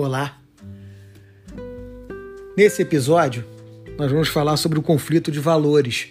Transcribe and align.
Olá! 0.00 0.38
Nesse 2.56 2.82
episódio, 2.82 3.44
nós 3.98 4.12
vamos 4.12 4.28
falar 4.28 4.56
sobre 4.56 4.78
o 4.78 4.82
conflito 4.82 5.28
de 5.28 5.40
valores. 5.40 6.10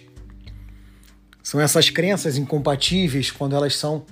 São 1.42 1.58
essas 1.58 1.88
crenças 1.88 2.36
incompatíveis 2.36 3.30
quando 3.30 3.56
elas 3.56 3.76
são 3.76 4.04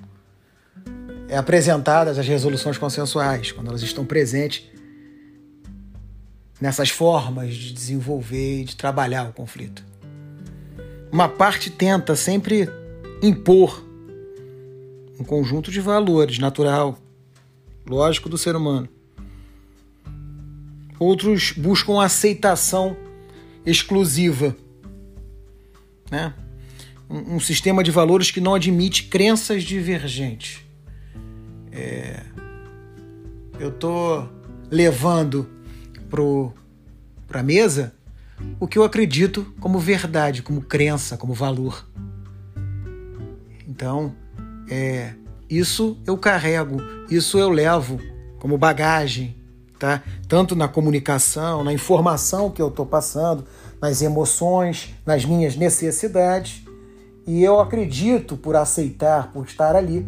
é, 1.29 1.37
apresentadas 1.37 2.19
às 2.19 2.27
resoluções 2.27 2.79
consensuais, 2.79 3.53
quando 3.53 3.69
elas 3.69 3.83
estão 3.83 4.07
presentes 4.07 4.65
nessas 6.59 6.89
formas 6.89 7.55
de 7.55 7.75
desenvolver 7.75 8.63
e 8.63 8.65
de 8.65 8.77
trabalhar 8.77 9.29
o 9.29 9.33
conflito. 9.35 9.85
Uma 11.13 11.29
parte 11.29 11.69
tenta 11.69 12.17
sempre 12.17 12.67
impor 13.23 13.85
um 15.21 15.25
conjunto 15.25 15.71
de 15.71 15.83
valores 15.83 16.39
natural, 16.39 16.99
lógico 17.87 18.31
do 18.31 18.39
ser 18.39 18.57
humano. 18.57 18.96
Outros 20.99 21.53
buscam 21.53 22.01
aceitação 22.01 22.97
exclusiva, 23.65 24.57
né? 26.11 26.33
Um, 27.09 27.37
um, 27.37 27.41
sistema 27.41 27.85
de 27.85 27.91
valores 27.91 28.31
que 28.31 28.41
não 28.41 28.55
admite 28.55 29.05
crenças 29.05 29.63
divergentes. 29.63 30.61
É, 31.71 32.23
eu 33.61 33.69
estou 33.69 34.29
levando 34.71 35.49
para 37.29 37.41
a 37.41 37.43
mesa 37.43 37.95
o 38.59 38.67
que 38.67 38.79
eu 38.79 38.85
acredito 38.85 39.55
como 39.61 39.79
verdade, 39.79 40.43
como 40.43 40.63
crença, 40.63 41.17
como 41.17 41.33
valor. 41.33 41.87
Então, 43.69 44.15
é, 44.69 45.15
isso 45.49 45.99
eu 46.07 46.17
carrego, 46.17 46.79
isso 47.11 47.39
eu 47.39 47.49
levo 47.49 48.01
como 48.39 48.59
bagagem, 48.59 49.37
tá? 49.79 50.03
Tanto 50.29 50.55
na 50.55 50.69
comunicação, 50.69 51.63
na 51.63 51.73
informação 51.73 52.51
que 52.51 52.61
eu 52.61 52.69
estou 52.69 52.87
passando, 52.87 53.45
nas 53.81 54.03
emoções, 54.03 54.95
nas 55.05 55.25
minhas 55.25 55.57
necessidades. 55.57 56.65
E 57.27 57.43
eu 57.43 57.61
acredito, 57.61 58.37
por 58.37 58.57
aceitar, 58.57 59.33
por 59.33 59.45
estar 59.45 59.75
ali, 59.75 60.07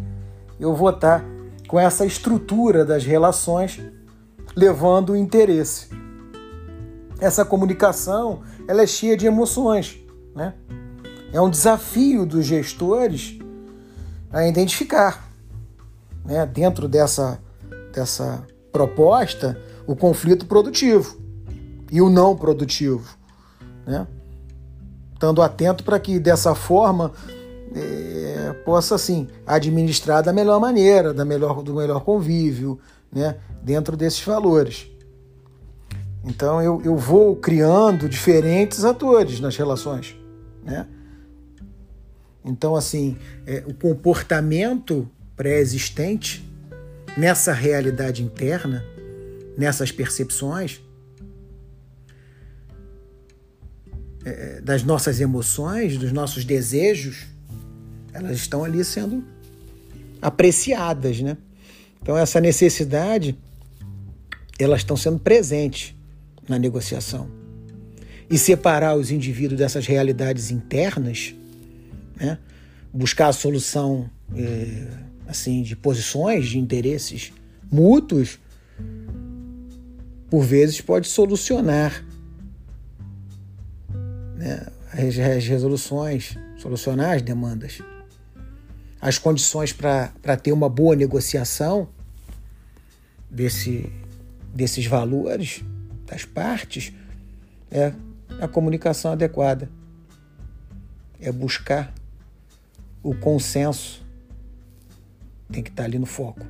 eu 0.59 0.75
vou 0.75 0.89
estar 0.89 1.23
com 1.67 1.79
essa 1.79 2.05
estrutura 2.05 2.83
das 2.83 3.05
relações 3.05 3.79
levando 4.55 5.11
o 5.11 5.15
interesse. 5.15 5.87
Essa 7.19 7.45
comunicação 7.45 8.41
ela 8.67 8.81
é 8.81 8.87
cheia 8.87 9.15
de 9.15 9.25
emoções, 9.25 9.99
né? 10.35 10.53
É 11.31 11.39
um 11.39 11.49
desafio 11.49 12.25
dos 12.25 12.45
gestores 12.45 13.37
a 14.31 14.47
identificar, 14.47 15.31
né, 16.25 16.45
dentro 16.45 16.87
dessa, 16.87 17.39
dessa 17.93 18.45
proposta, 18.71 19.59
o 19.87 19.95
conflito 19.95 20.45
produtivo 20.45 21.17
e 21.91 22.01
o 22.01 22.09
não 22.09 22.35
produtivo, 22.35 23.17
né? 23.85 24.07
Estando 25.13 25.41
atento 25.41 25.83
para 25.83 25.99
que 25.99 26.19
dessa 26.19 26.55
forma 26.55 27.11
é, 27.75 28.53
possa 28.65 28.95
assim 28.95 29.27
administrar 29.45 30.23
da 30.23 30.31
melhor 30.31 30.59
maneira, 30.59 31.13
da 31.13 31.25
melhor, 31.25 31.61
do 31.61 31.73
melhor 31.73 32.01
convívio, 32.01 32.79
né? 33.11 33.37
Dentro 33.61 33.97
desses 33.97 34.23
valores. 34.23 34.87
Então 36.23 36.61
eu, 36.61 36.81
eu 36.83 36.95
vou 36.95 37.35
criando 37.35 38.07
diferentes 38.07 38.85
atores 38.85 39.39
nas 39.39 39.57
relações, 39.57 40.15
né? 40.63 40.87
Então, 42.43 42.75
assim, 42.75 43.17
é, 43.45 43.63
o 43.67 43.73
comportamento 43.73 45.07
pré-existente 45.35 46.48
nessa 47.17 47.53
realidade 47.53 48.23
interna, 48.23 48.85
nessas 49.57 49.91
percepções, 49.91 50.81
é, 54.25 54.61
das 54.61 54.83
nossas 54.83 55.19
emoções, 55.19 55.97
dos 55.97 56.11
nossos 56.11 56.43
desejos, 56.45 57.25
elas 58.13 58.37
estão 58.37 58.63
ali 58.63 58.83
sendo 58.83 59.23
apreciadas, 60.21 61.21
né? 61.21 61.37
Então, 62.01 62.17
essa 62.17 62.39
necessidade, 62.39 63.37
elas 64.57 64.81
estão 64.81 64.95
sendo 64.95 65.19
presentes 65.19 65.93
na 66.47 66.57
negociação. 66.57 67.29
E 68.29 68.37
separar 68.37 68.95
os 68.95 69.11
indivíduos 69.11 69.57
dessas 69.59 69.85
realidades 69.85 70.51
internas 70.51 71.33
né? 72.19 72.37
buscar 72.93 73.27
a 73.27 73.33
solução 73.33 74.09
é, 74.35 74.87
assim 75.29 75.61
de 75.61 75.75
posições, 75.75 76.47
de 76.47 76.57
interesses 76.57 77.31
mútuos, 77.71 78.39
por 80.27 80.43
vezes 80.43 80.81
pode 80.81 81.07
solucionar 81.07 82.03
né? 84.35 84.65
as, 84.91 85.19
as 85.19 85.47
resoluções, 85.47 86.35
solucionar 86.57 87.15
as 87.15 87.21
demandas. 87.21 87.79
As 88.99 89.19
condições 89.19 89.71
para 89.71 90.35
ter 90.41 90.51
uma 90.51 90.67
boa 90.67 90.95
negociação 90.95 91.87
desse, 93.29 93.87
desses 94.53 94.87
valores 94.87 95.63
das 96.07 96.25
partes 96.25 96.91
é 97.69 97.93
a 98.41 98.47
comunicação 98.47 99.11
adequada. 99.11 99.69
É 101.21 101.31
buscar 101.31 101.93
o 103.03 103.13
consenso 103.13 104.08
tem 105.51 105.63
que 105.63 105.69
estar 105.69 105.83
ali 105.83 105.99
no 105.99 106.05
foco. 106.05 106.45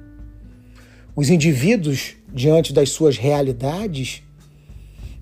Os 1.16 1.30
indivíduos, 1.30 2.16
diante 2.34 2.74
das 2.74 2.90
suas 2.90 3.18
realidades, 3.18 4.24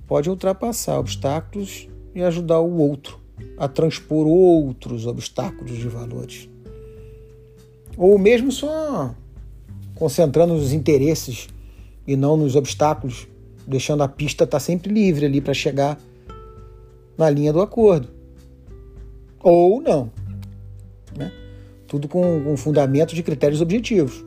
podem 0.07 0.29
ultrapassar 0.29 0.99
obstáculos 0.99 1.87
e 2.13 2.21
ajudar 2.21 2.59
o 2.59 2.77
outro 2.77 3.27
a 3.57 3.67
transpor 3.67 4.27
outros 4.27 5.05
obstáculos 5.05 5.77
de 5.77 5.87
valores. 5.87 6.49
Ou 7.97 8.17
mesmo 8.17 8.51
só 8.51 9.15
concentrando 9.95 10.53
nos 10.53 10.73
interesses 10.73 11.49
e 12.05 12.15
não 12.15 12.37
nos 12.37 12.55
obstáculos, 12.55 13.27
deixando 13.65 14.03
a 14.03 14.07
pista 14.07 14.43
estar 14.43 14.59
sempre 14.59 14.93
livre 14.93 15.25
ali 15.25 15.41
para 15.41 15.53
chegar 15.53 15.99
na 17.17 17.29
linha 17.29 17.51
do 17.51 17.61
acordo. 17.61 18.07
Ou 19.39 19.81
não. 19.81 20.11
Tudo 21.87 22.07
com 22.07 22.21
um 22.21 22.57
fundamento 22.57 23.15
de 23.15 23.23
critérios 23.23 23.61
objetivos 23.61 24.25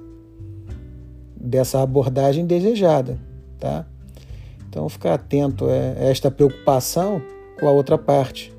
dessa 1.41 1.83
abordagem 1.83 2.47
desejada. 2.47 3.19
Tá? 3.59 3.87
Então, 4.69 4.89
ficar 4.89 5.15
atento 5.15 5.67
a 5.67 5.75
esta 5.75 6.31
preocupação 6.31 7.23
com 7.59 7.67
a 7.67 7.73
outra 7.73 7.99
parte. 7.99 8.53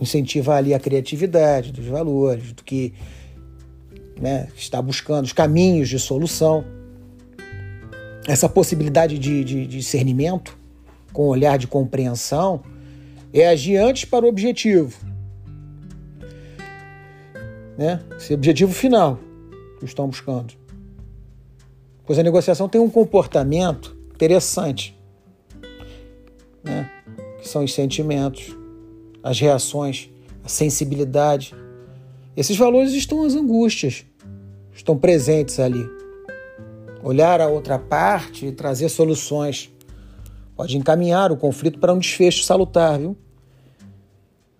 Incentivar 0.00 0.58
ali 0.58 0.74
a 0.74 0.80
criatividade 0.80 1.72
dos 1.72 1.86
valores, 1.86 2.52
do 2.52 2.62
que 2.64 2.92
né, 4.20 4.48
está 4.56 4.80
buscando, 4.80 5.24
os 5.24 5.32
caminhos 5.32 5.88
de 5.88 5.98
solução. 5.98 6.64
Essa 8.26 8.48
possibilidade 8.48 9.18
de, 9.18 9.42
de, 9.44 9.66
de 9.66 9.78
discernimento, 9.78 10.56
com 11.12 11.26
olhar 11.26 11.56
de 11.56 11.66
compreensão, 11.66 12.62
é 13.32 13.48
agir 13.48 13.76
antes 13.76 14.04
para 14.04 14.24
o 14.24 14.28
objetivo, 14.28 14.94
né? 17.80 17.98
esse 18.14 18.34
objetivo 18.34 18.74
final 18.74 19.18
que 19.78 19.86
estão 19.86 20.06
buscando. 20.06 20.52
Pois 22.04 22.18
a 22.18 22.22
negociação 22.22 22.68
tem 22.68 22.78
um 22.78 22.90
comportamento 22.90 23.96
interessante, 24.14 24.94
né? 26.62 26.90
que 27.40 27.48
são 27.48 27.64
os 27.64 27.72
sentimentos, 27.72 28.54
as 29.22 29.40
reações, 29.40 30.10
a 30.44 30.48
sensibilidade. 30.48 31.54
Esses 32.36 32.58
valores 32.58 32.92
estão 32.92 33.24
as 33.24 33.34
angústias, 33.34 34.04
estão 34.74 34.98
presentes 34.98 35.58
ali. 35.58 35.88
Olhar 37.02 37.40
a 37.40 37.48
outra 37.48 37.78
parte 37.78 38.44
e 38.44 38.52
trazer 38.52 38.90
soluções 38.90 39.72
pode 40.54 40.76
encaminhar 40.76 41.32
o 41.32 41.36
conflito 41.36 41.78
para 41.78 41.94
um 41.94 41.98
desfecho 41.98 42.44
salutar, 42.44 42.98
viu? 42.98 43.16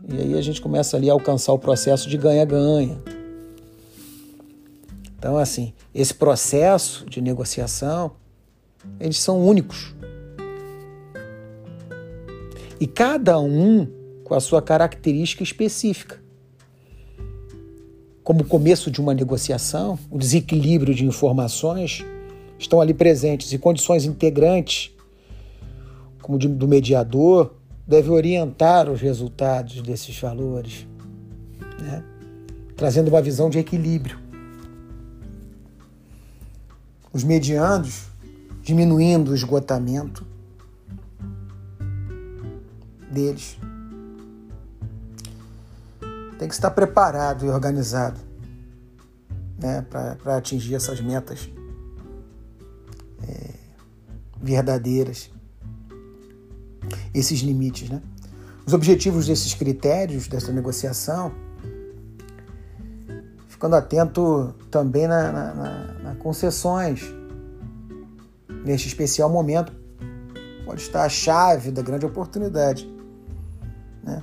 E 0.09 0.21
aí 0.21 0.39
a 0.39 0.43
gente 0.43 0.61
começa 0.61 0.97
ali 0.97 1.11
a 1.11 1.13
alcançar 1.13 1.53
o 1.53 1.59
processo 1.59 2.09
de 2.09 2.17
ganha-ganha. 2.17 2.99
Então, 5.19 5.37
assim, 5.37 5.75
esse 5.95 6.15
processo 6.15 7.05
de 7.05 7.21
negociação, 7.21 8.13
eles 8.99 9.19
são 9.19 9.45
únicos. 9.47 9.95
E 12.81 12.87
cada 12.87 13.39
um 13.39 13.87
com 14.25 14.35
a 14.35 14.41
sua 14.41 14.63
característica 14.63 15.43
específica. 15.43 16.19
Como 18.25 18.41
o 18.41 18.47
começo 18.47 18.91
de 18.91 19.01
uma 19.01 19.13
negociação, 19.13 19.99
o 20.11 20.17
desequilíbrio 20.17 20.95
de 20.95 21.05
informações 21.05 22.05
estão 22.59 22.81
ali 22.81 22.95
presentes 22.95 23.53
e 23.53 23.59
condições 23.59 24.05
integrantes, 24.05 24.93
como 26.23 26.39
do 26.39 26.69
mediador, 26.69 27.55
deve 27.91 28.09
orientar 28.09 28.89
os 28.89 29.01
resultados 29.01 29.83
desses 29.83 30.17
valores, 30.17 30.87
né? 31.81 32.05
trazendo 32.77 33.09
uma 33.09 33.21
visão 33.21 33.51
de 33.51 33.59
equilíbrio. 33.59 34.17
Os 37.13 37.25
medianos 37.25 38.07
diminuindo 38.63 39.33
o 39.33 39.35
esgotamento 39.35 40.25
deles. 43.11 43.59
Tem 46.39 46.47
que 46.47 46.55
estar 46.55 46.71
preparado 46.71 47.45
e 47.45 47.49
organizado 47.49 48.21
né, 49.59 49.85
para 49.91 50.37
atingir 50.37 50.77
essas 50.77 51.01
metas 51.01 51.51
é, 53.27 53.55
verdadeiras, 54.41 55.29
esses 57.15 57.41
limites. 57.41 57.89
Né? 57.89 58.01
Os 58.67 58.73
objetivos 58.73 59.27
desses 59.27 59.55
critérios, 59.55 60.29
dessa 60.29 60.53
negociação, 60.53 61.33
ficando 63.49 63.77
atento 63.77 64.55
também 64.71 65.07
na, 65.07 65.31
na, 65.31 65.55
na, 65.55 65.93
na 66.03 66.15
concessões. 66.17 67.05
Neste 68.65 68.89
especial 68.89 69.29
momento, 69.31 69.73
pode 70.65 70.83
estar 70.83 71.05
a 71.05 71.09
chave 71.09 71.71
da 71.71 71.83
grande 71.83 72.07
oportunidade, 72.07 72.89
né? 74.03 74.23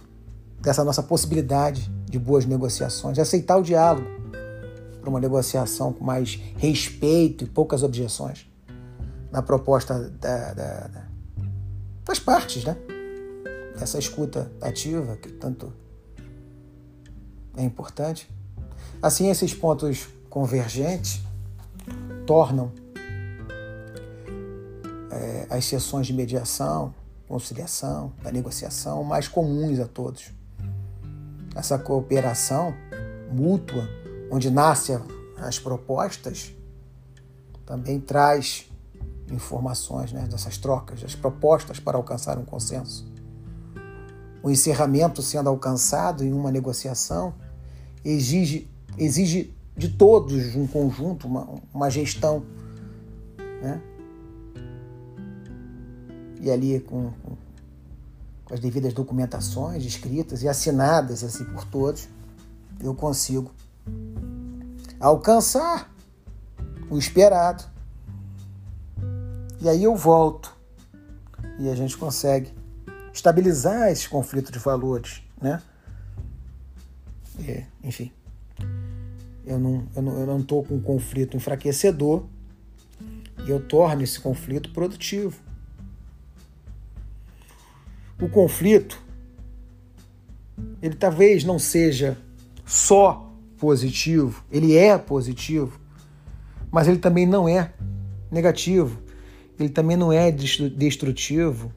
dessa 0.62 0.83
nossa 0.83 1.01
possibilidade 1.01 1.92
de 2.06 2.18
boas 2.18 2.45
negociações, 2.45 3.16
de 3.16 3.22
aceitar 3.22 3.57
o 3.57 3.63
diálogo 3.63 4.07
para 5.01 5.10
uma 5.10 5.19
negociação 5.19 5.94
com 5.94 6.04
mais 6.04 6.40
respeito 6.57 7.44
e 7.44 7.48
poucas 7.48 7.83
objeções 7.83 8.48
na 9.31 9.42
proposta 9.42 10.10
da, 10.19 10.54
da, 10.54 10.88
da, 10.88 11.07
das 12.07 12.19
partes, 12.19 12.63
né? 12.63 12.77
Essa 13.80 14.00
escuta 14.00 14.51
ativa 14.62 15.18
que 15.18 15.30
tanto 15.30 15.74
é 17.56 17.63
importante. 17.63 18.30
Assim, 19.01 19.30
esses 19.30 19.54
pontos 19.54 20.07
convergentes 20.30 21.21
tornam 22.25 22.71
é, 25.12 25.48
as 25.50 25.65
sessões 25.65 26.07
de 26.07 26.13
mediação, 26.13 26.94
conciliação, 27.27 28.13
da 28.24 28.31
negociação 28.31 29.04
mais 29.04 29.27
comuns 29.27 29.80
a 29.80 29.86
todos. 29.86 30.31
Essa 31.56 31.77
cooperação 31.77 32.74
mútua 33.31 33.88
onde 34.31 34.50
nascem 34.50 34.98
as 35.38 35.59
propostas, 35.59 36.54
também 37.65 38.00
traz 38.00 38.69
informações 39.32 40.12
né, 40.12 40.28
dessas 40.30 40.58
trocas, 40.58 41.02
das 41.02 41.16
propostas 41.16 41.80
para 41.80 41.98
alcançar 41.98 42.38
um 42.38 42.46
consenso. 42.46 43.06
O 44.42 44.50
encerramento 44.50 45.22
sendo 45.22 45.50
alcançado 45.50 46.24
em 46.24 46.32
uma 46.32 46.52
negociação 46.52 47.34
exige, 48.04 48.70
exige 48.98 49.54
de 49.76 49.90
todos 49.90 50.56
um 50.56 50.66
conjunto, 50.66 51.28
uma, 51.28 51.48
uma 51.74 51.90
gestão. 51.90 52.44
Né? 53.62 53.82
E 56.42 56.50
ali 56.50 56.80
com, 56.80 57.12
com, 57.12 57.38
com 58.46 58.54
as 58.54 58.60
devidas 58.60 58.94
documentações 58.94 59.84
escritas 59.84 60.44
e 60.44 60.48
assinadas 60.48 61.24
assim 61.24 61.44
por 61.46 61.66
todos, 61.66 62.08
eu 62.80 62.94
consigo 62.94 63.52
alcançar 65.00 65.94
o 66.90 66.98
esperado. 66.98 67.64
E 69.59 69.68
aí 69.68 69.83
eu 69.83 69.95
volto 69.95 70.56
e 71.59 71.69
a 71.69 71.75
gente 71.75 71.98
consegue 71.98 72.54
estabilizar 73.12 73.89
esse 73.89 74.07
conflito 74.07 74.51
de 74.51 74.59
valores, 74.59 75.24
né? 75.42 75.62
É, 77.48 77.65
enfim, 77.83 78.12
eu 79.45 79.59
não 79.59 79.88
eu 79.95 80.01
não 80.01 80.19
eu 80.19 80.25
não 80.27 80.39
estou 80.39 80.63
com 80.63 80.75
um 80.75 80.81
conflito 80.81 81.38
enfraquecedor 81.38 82.25
e 83.45 83.50
eu 83.50 83.59
torno 83.59 84.04
esse 84.04 84.19
conflito 84.19 84.71
produtivo. 84.71 85.39
O 88.19 88.30
conflito 88.30 89.01
ele 90.81 90.95
talvez 90.95 91.44
não 91.44 91.57
seja 91.57 92.18
só 92.65 93.31
positivo, 93.57 94.44
ele 94.51 94.75
é 94.75 94.98
positivo, 94.98 95.80
mas 96.71 96.88
ele 96.88 97.00
também 97.00 97.25
não 97.25 97.50
é 97.50 97.74
negativo, 98.31 99.01
ele 99.59 99.69
também 99.69 99.98
não 99.98 100.12
é 100.12 100.31
destrutivo 100.31 101.71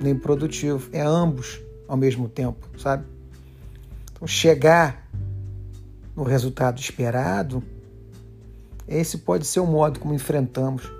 nem 0.00 0.14
produtivo, 0.14 0.88
é 0.92 1.00
ambos 1.00 1.60
ao 1.86 1.96
mesmo 1.96 2.28
tempo, 2.28 2.68
sabe? 2.78 3.04
Então, 4.12 4.26
chegar 4.26 5.08
no 6.14 6.22
resultado 6.22 6.80
esperado, 6.80 7.62
esse 8.86 9.18
pode 9.18 9.46
ser 9.46 9.60
o 9.60 9.66
modo 9.66 10.00
como 10.00 10.14
enfrentamos. 10.14 10.90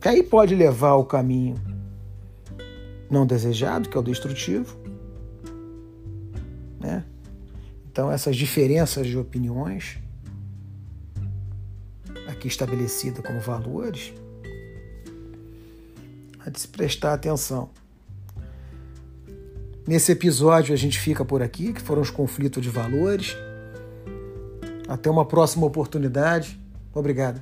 Que 0.00 0.08
aí 0.08 0.22
pode 0.22 0.54
levar 0.54 0.90
ao 0.90 1.04
caminho 1.04 1.56
não 3.10 3.26
desejado, 3.26 3.88
que 3.88 3.96
é 3.96 4.00
o 4.00 4.02
destrutivo, 4.02 4.76
né? 6.80 7.04
Então, 7.90 8.10
essas 8.10 8.36
diferenças 8.36 9.06
de 9.06 9.16
opiniões, 9.16 9.98
aqui 12.36 12.48
estabelecida 12.48 13.22
como 13.22 13.40
valores, 13.40 14.12
há 16.38 16.50
de 16.50 16.60
se 16.60 16.68
prestar 16.68 17.14
atenção. 17.14 17.70
Nesse 19.86 20.12
episódio 20.12 20.74
a 20.74 20.76
gente 20.76 20.98
fica 20.98 21.24
por 21.24 21.42
aqui, 21.42 21.72
que 21.72 21.80
foram 21.80 22.02
os 22.02 22.10
conflitos 22.10 22.62
de 22.62 22.68
valores. 22.68 23.36
Até 24.88 25.10
uma 25.10 25.24
próxima 25.24 25.66
oportunidade. 25.66 26.60
Obrigado. 26.92 27.40